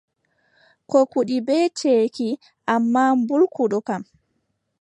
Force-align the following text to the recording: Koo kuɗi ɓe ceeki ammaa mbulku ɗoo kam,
Koo 0.89 1.05
kuɗi 1.11 1.35
ɓe 1.47 1.55
ceeki 1.77 2.27
ammaa 2.73 3.11
mbulku 3.19 3.63
ɗoo 3.71 3.85
kam, 3.87 4.03